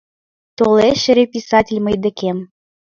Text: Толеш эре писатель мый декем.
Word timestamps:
Толеш 0.57 1.01
эре 1.11 1.25
писатель 1.33 1.83
мый 1.85 1.95
декем. 2.03 2.37